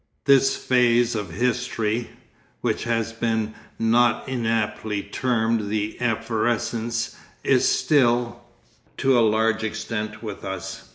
This 0.25 0.55
phase 0.55 1.13
of 1.13 1.29
history, 1.29 2.09
which 2.61 2.85
has 2.85 3.13
been 3.13 3.53
not 3.77 4.27
inaptly 4.27 5.03
termed 5.03 5.69
the 5.69 5.95
'Efflorescence,' 5.99 7.15
is 7.43 7.69
still, 7.69 8.41
to 8.97 9.15
a 9.15 9.21
large 9.21 9.63
extent, 9.63 10.23
with 10.23 10.43
us. 10.43 10.89